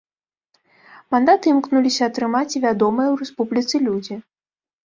[1.15, 4.15] Мандаты імкнуліся атрымаць і вядомыя ў рэспубліцы людзі.